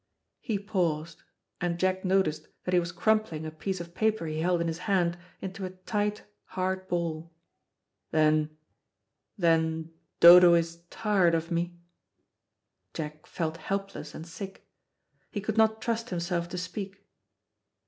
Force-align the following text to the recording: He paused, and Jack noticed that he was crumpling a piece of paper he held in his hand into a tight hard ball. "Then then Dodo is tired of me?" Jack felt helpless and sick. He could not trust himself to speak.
He 0.39 0.57
paused, 0.57 1.21
and 1.61 1.77
Jack 1.77 2.03
noticed 2.03 2.47
that 2.63 2.73
he 2.73 2.79
was 2.79 2.91
crumpling 2.91 3.45
a 3.45 3.51
piece 3.51 3.79
of 3.79 3.93
paper 3.93 4.25
he 4.25 4.39
held 4.39 4.59
in 4.59 4.65
his 4.67 4.79
hand 4.89 5.15
into 5.41 5.63
a 5.63 5.69
tight 5.69 6.23
hard 6.45 6.87
ball. 6.87 7.31
"Then 8.09 8.57
then 9.37 9.93
Dodo 10.19 10.55
is 10.55 10.79
tired 10.89 11.35
of 11.35 11.51
me?" 11.51 11.75
Jack 12.95 13.27
felt 13.27 13.57
helpless 13.57 14.15
and 14.15 14.25
sick. 14.25 14.67
He 15.29 15.39
could 15.39 15.59
not 15.59 15.83
trust 15.83 16.09
himself 16.09 16.49
to 16.49 16.57
speak. 16.57 17.05